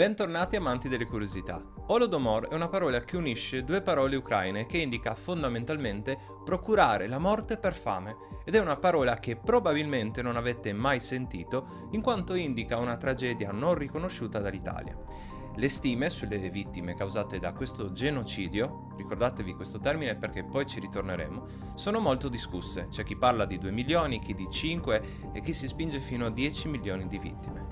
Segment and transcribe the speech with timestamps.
[0.00, 1.62] Bentornati amanti delle curiosità.
[1.88, 7.58] Holodomor è una parola che unisce due parole ucraine che indica fondamentalmente procurare la morte
[7.58, 8.16] per fame
[8.46, 13.52] ed è una parola che probabilmente non avete mai sentito in quanto indica una tragedia
[13.52, 14.96] non riconosciuta dall'Italia.
[15.54, 21.74] Le stime sulle vittime causate da questo genocidio, ricordatevi questo termine perché poi ci ritorneremo,
[21.74, 22.86] sono molto discusse.
[22.88, 25.02] C'è chi parla di 2 milioni, chi di 5
[25.34, 27.69] e chi si spinge fino a 10 milioni di vittime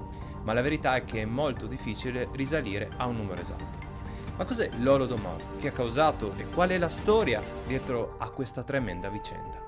[0.48, 3.86] ma la verità è che è molto difficile risalire a un numero esatto.
[4.34, 5.58] Ma cos'è l'Holodomor?
[5.58, 9.66] Che ha causato e qual è la storia dietro a questa tremenda vicenda?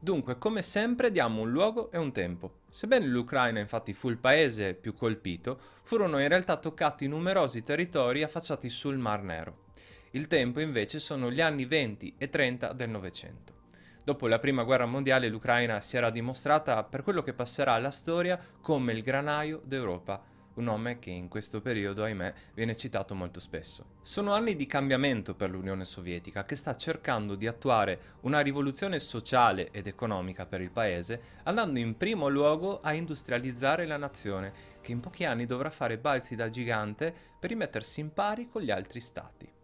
[0.00, 2.60] Dunque, come sempre, diamo un luogo e un tempo.
[2.70, 8.70] Sebbene l'Ucraina infatti fu il paese più colpito, furono in realtà toccati numerosi territori affacciati
[8.70, 9.61] sul Mar Nero.
[10.14, 13.60] Il tempo invece sono gli anni 20 e 30 del Novecento.
[14.04, 18.38] Dopo la Prima Guerra Mondiale l'Ucraina si era dimostrata per quello che passerà alla storia
[18.60, 20.22] come il granaio d'Europa,
[20.56, 23.86] un nome che in questo periodo, ahimè, viene citato molto spesso.
[24.02, 29.70] Sono anni di cambiamento per l'Unione Sovietica che sta cercando di attuare una rivoluzione sociale
[29.70, 35.00] ed economica per il paese, andando in primo luogo a industrializzare la nazione, che in
[35.00, 39.60] pochi anni dovrà fare balzi da gigante per rimettersi in pari con gli altri stati.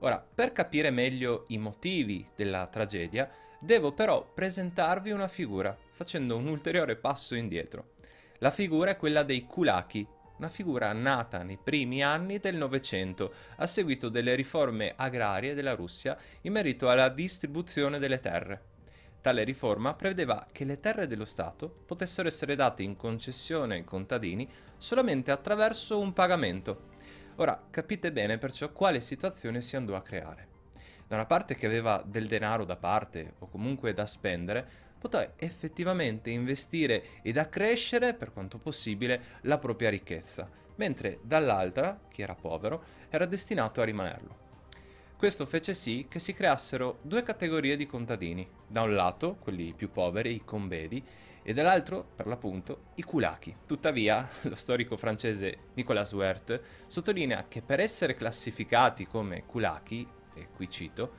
[0.00, 6.46] Ora, per capire meglio i motivi della tragedia, devo però presentarvi una figura, facendo un
[6.48, 7.94] ulteriore passo indietro.
[8.38, 13.66] La figura è quella dei kulaki, una figura nata nei primi anni del Novecento a
[13.66, 18.74] seguito delle riforme agrarie della Russia in merito alla distribuzione delle terre.
[19.22, 24.48] Tale riforma prevedeva che le terre dello Stato potessero essere date in concessione ai contadini
[24.76, 26.94] solamente attraverso un pagamento,
[27.36, 30.48] Ora capite bene perciò quale situazione si andò a creare.
[31.06, 34.66] Da una parte che aveva del denaro da parte o comunque da spendere,
[34.98, 42.34] poté effettivamente investire ed accrescere, per quanto possibile, la propria ricchezza, mentre dall'altra, chi era
[42.34, 44.44] povero, era destinato a rimanerlo.
[45.16, 49.90] Questo fece sì che si creassero due categorie di contadini, da un lato quelli più
[49.90, 51.04] poveri, i combedi,
[51.48, 53.54] e dall'altro, per l'appunto, i kulaki.
[53.66, 60.04] Tuttavia, lo storico francese Nicolas Werth sottolinea che per essere classificati come kulaki,
[60.34, 61.12] e qui cito,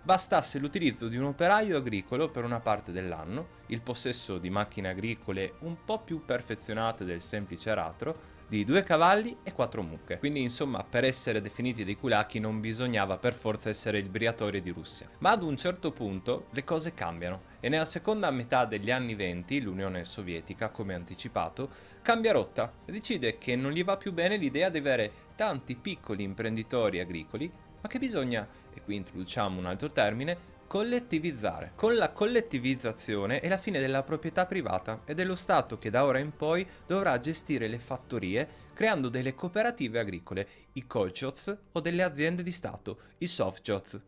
[0.00, 5.54] bastasse l'utilizzo di un operaio agricolo per una parte dell'anno, il possesso di macchine agricole
[5.62, 10.18] un po' più perfezionate del semplice aratro, di due cavalli e quattro mucche.
[10.18, 14.68] Quindi insomma per essere definiti dei kulaki non bisognava per forza essere il briatore di
[14.68, 15.08] Russia.
[15.20, 19.62] Ma ad un certo punto le cose cambiano e nella seconda metà degli anni 20
[19.62, 21.70] l'Unione Sovietica, come anticipato,
[22.02, 26.22] cambia rotta e decide che non gli va più bene l'idea di avere tanti piccoli
[26.22, 30.36] imprenditori agricoli, ma che bisogna, e qui introduciamo un altro termine,
[30.72, 31.72] collettivizzare.
[31.74, 36.18] Con la collettivizzazione è la fine della proprietà privata e dello Stato che da ora
[36.18, 42.42] in poi dovrà gestire le fattorie creando delle cooperative agricole, i kolchots o delle aziende
[42.42, 44.00] di Stato, i softchots.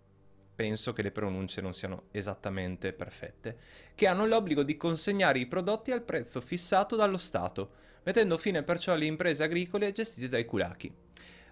[0.54, 3.58] Penso che le pronunce non siano esattamente perfette,
[3.94, 7.72] che hanno l'obbligo di consegnare i prodotti al prezzo fissato dallo Stato,
[8.04, 10.90] mettendo fine perciò alle imprese agricole gestite dai kulaki.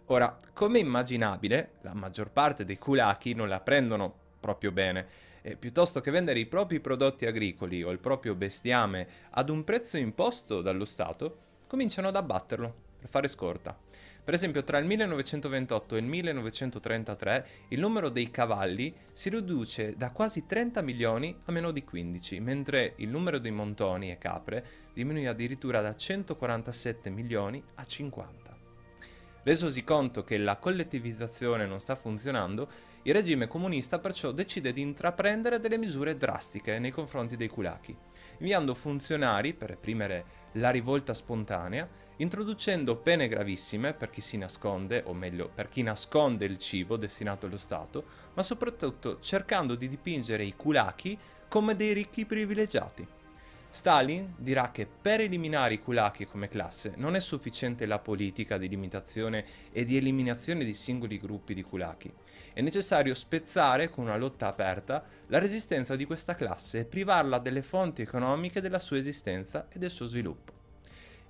[0.06, 5.06] Ora, come immaginabile, la maggior parte dei kulaki non la prendono proprio bene.
[5.41, 9.97] E piuttosto che vendere i propri prodotti agricoli o il proprio bestiame ad un prezzo
[9.97, 11.38] imposto dallo Stato,
[11.69, 13.76] cominciano ad abbatterlo per fare scorta.
[14.25, 20.10] Per esempio, tra il 1928 e il 1933 il numero dei cavalli si riduce da
[20.10, 25.26] quasi 30 milioni a meno di 15, mentre il numero dei montoni e capre diminuì
[25.26, 28.56] addirittura da 147 milioni a 50.
[29.42, 32.70] Resosi conto che la collettivizzazione non sta funzionando,
[33.04, 37.96] il regime comunista perciò decide di intraprendere delle misure drastiche nei confronti dei kulaki,
[38.38, 45.14] inviando funzionari per reprimere la rivolta spontanea, introducendo pene gravissime per chi si nasconde, o
[45.14, 48.04] meglio per chi nasconde il cibo destinato allo Stato,
[48.34, 53.06] ma soprattutto cercando di dipingere i kulaki come dei ricchi privilegiati.
[53.74, 58.69] Stalin dirà che per eliminare i kulaki come classe non è sufficiente la politica di
[58.69, 62.12] limitazione e di eliminazione di singoli gruppi di kulaki.
[62.52, 67.62] È necessario spezzare con una lotta aperta la resistenza di questa classe e privarla delle
[67.62, 70.52] fonti economiche della sua esistenza e del suo sviluppo.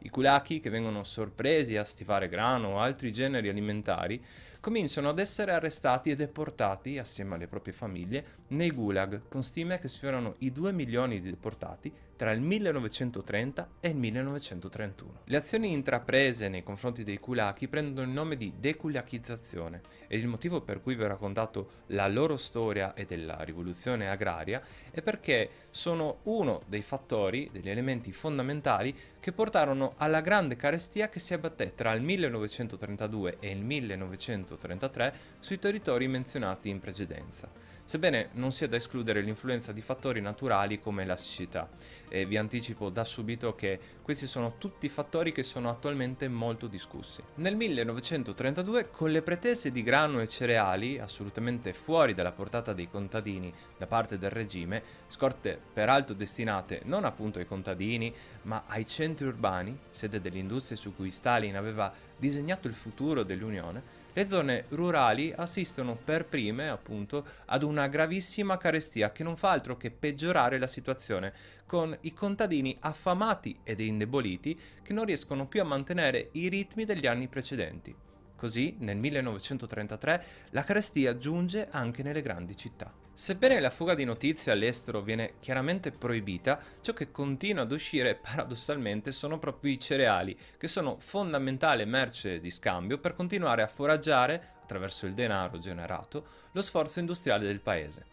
[0.04, 4.20] I kulaki, che vengono sorpresi a stivare grano o altri generi alimentari,
[4.58, 9.86] cominciano ad essere arrestati e deportati, assieme alle proprie famiglie, nei gulag, con stime che
[9.86, 15.20] sfiorano i 2 milioni di deportati tra il 1930 e il 1931.
[15.24, 20.60] Le azioni intraprese nei confronti dei kulaki prendono il nome di dekulakizzazione ed il motivo
[20.60, 26.18] per cui vi ho raccontato la loro storia e della rivoluzione agraria è perché sono
[26.24, 31.92] uno dei fattori, degli elementi fondamentali che portarono alla grande carestia che si abbatté tra
[31.92, 39.20] il 1932 e il 1933 sui territori menzionati in precedenza sebbene non sia da escludere
[39.20, 41.68] l'influenza di fattori naturali come la siccità.
[42.08, 47.22] E vi anticipo da subito che questi sono tutti fattori che sono attualmente molto discussi.
[47.36, 53.52] Nel 1932, con le pretese di grano e cereali assolutamente fuori dalla portata dei contadini
[53.78, 58.12] da parte del regime, scorte peraltro destinate non appunto ai contadini,
[58.42, 64.00] ma ai centri urbani, sede delle industrie su cui Stalin aveva disegnato il futuro dell'Unione,
[64.14, 69.78] le zone rurali assistono per prime, appunto, ad una gravissima carestia che non fa altro
[69.78, 71.32] che peggiorare la situazione,
[71.64, 77.06] con i contadini affamati ed indeboliti che non riescono più a mantenere i ritmi degli
[77.06, 77.94] anni precedenti.
[78.36, 83.01] Così, nel 1933, la carestia giunge anche nelle grandi città.
[83.14, 89.12] Sebbene la fuga di notizie all'estero viene chiaramente proibita, ciò che continua ad uscire paradossalmente
[89.12, 95.04] sono proprio i cereali, che sono fondamentale merce di scambio per continuare a foraggiare, attraverso
[95.04, 98.06] il denaro generato, lo sforzo industriale del paese.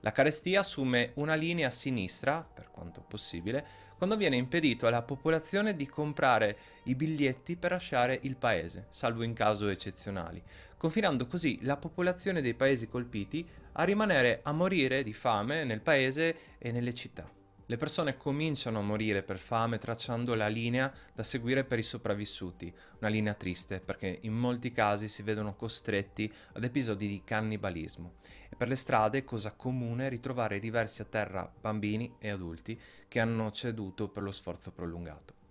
[0.00, 5.74] La carestia assume una linea a sinistra, per quanto possibile, quando viene impedito alla popolazione
[5.74, 10.42] di comprare i biglietti per lasciare il paese, salvo in caso eccezionali,
[10.76, 16.58] confinando così la popolazione dei paesi colpiti a rimanere a morire di fame nel paese
[16.58, 17.28] e nelle città.
[17.66, 22.72] Le persone cominciano a morire per fame tracciando la linea da seguire per i sopravvissuti,
[22.98, 28.16] una linea triste perché in molti casi si vedono costretti ad episodi di cannibalismo
[28.50, 32.78] e per le strade è cosa comune ritrovare riversi a terra bambini e adulti
[33.08, 35.43] che hanno ceduto per lo sforzo prolungato.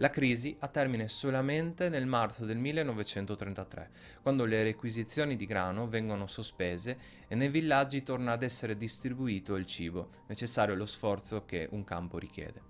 [0.00, 3.90] La crisi ha termine solamente nel marzo del 1933,
[4.22, 6.98] quando le requisizioni di grano vengono sospese
[7.28, 12.16] e nei villaggi torna ad essere distribuito il cibo necessario allo sforzo che un campo
[12.16, 12.62] richiede.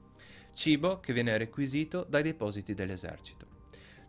[0.53, 3.50] Cibo che viene requisito dai depositi dell'esercito.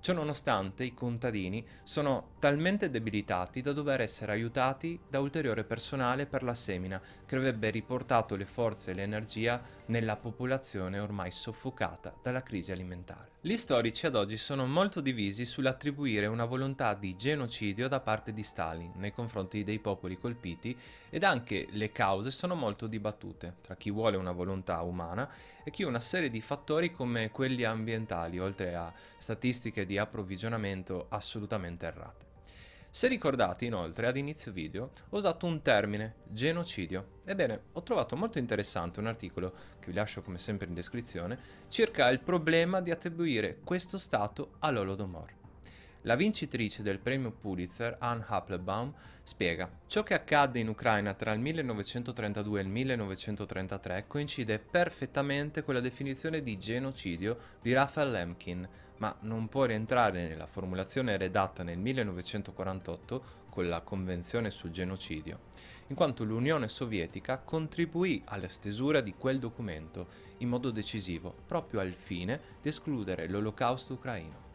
[0.02, 6.56] Ciononostante i contadini sono talmente debilitati da dover essere aiutati da ulteriore personale per la
[6.56, 13.31] semina che avrebbe riportato le forze e l'energia nella popolazione ormai soffocata dalla crisi alimentare.
[13.44, 18.44] Gli storici ad oggi sono molto divisi sull'attribuire una volontà di genocidio da parte di
[18.44, 20.78] Stalin nei confronti dei popoli colpiti
[21.10, 25.28] ed anche le cause sono molto dibattute tra chi vuole una volontà umana
[25.64, 31.88] e chi una serie di fattori come quelli ambientali oltre a statistiche di approvvigionamento assolutamente
[31.88, 32.31] errate.
[32.94, 37.20] Se ricordate inoltre ad inizio video ho usato un termine, genocidio.
[37.24, 41.40] Ebbene, ho trovato molto interessante un articolo, che vi lascio come sempre in descrizione,
[41.70, 45.41] circa il problema di attribuire questo stato all'Holodomor.
[46.06, 51.40] La vincitrice del premio Pulitzer, Anne Applebaum, spiega Ciò che accadde in Ucraina tra il
[51.40, 58.68] 1932 e il 1933 coincide perfettamente con la definizione di genocidio di Raphael Lemkin,
[58.98, 65.42] ma non può rientrare nella formulazione redatta nel 1948 con la Convenzione sul genocidio,
[65.88, 70.08] in quanto l'Unione Sovietica contribuì alla stesura di quel documento
[70.38, 74.51] in modo decisivo, proprio al fine di escludere l'olocausto ucraino.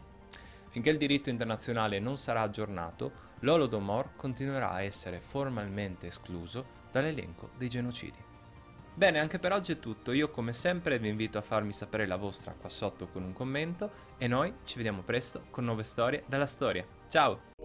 [0.76, 7.70] Finché il diritto internazionale non sarà aggiornato, l'Holodomor continuerà a essere formalmente escluso dall'elenco dei
[7.70, 8.22] genocidi.
[8.92, 10.12] Bene, anche per oggi è tutto.
[10.12, 13.90] Io come sempre vi invito a farmi sapere la vostra qua sotto con un commento
[14.18, 16.86] e noi ci vediamo presto con nuove storie dalla storia.
[17.08, 17.55] Ciao!